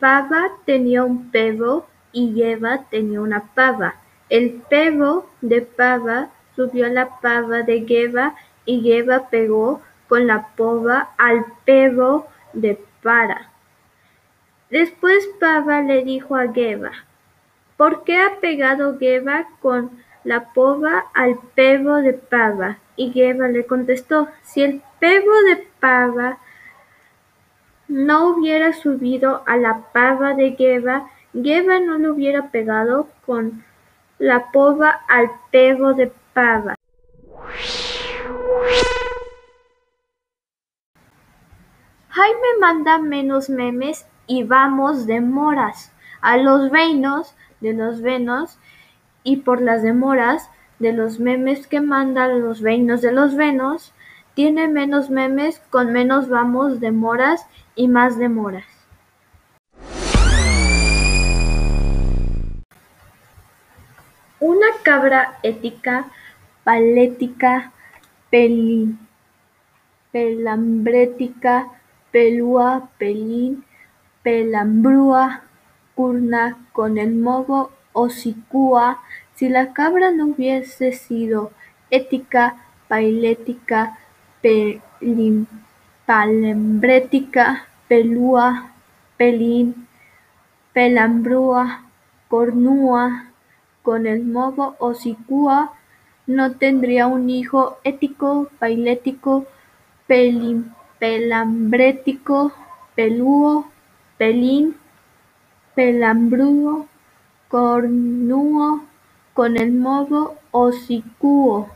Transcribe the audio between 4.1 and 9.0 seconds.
El pavo de Pava subió a la pava de Geva y